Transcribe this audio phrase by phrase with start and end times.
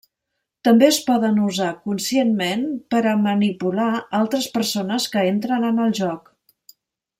[0.67, 2.63] També es poden usar conscientment
[2.95, 3.93] per a manipular
[4.23, 6.35] altres persones que entren en el joc.